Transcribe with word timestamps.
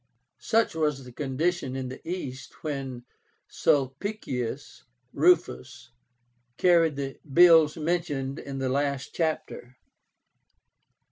Such 0.39 0.73
was 0.73 1.03
the 1.03 1.11
condition 1.11 1.75
in 1.75 1.89
the 1.89 2.01
East 2.09 2.63
when 2.63 3.05
Sulpicius 3.47 4.83
Rufus 5.13 5.91
carried 6.57 6.95
the 6.95 7.19
bills 7.31 7.77
mentioned 7.77 8.39
in 8.39 8.57
the 8.57 8.67
last 8.69 9.13
chapter. 9.13 9.75